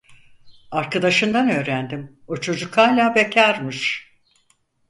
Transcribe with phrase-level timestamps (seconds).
[0.71, 4.11] Arkadaşından öğrendim, o çocuk hala bekârmış.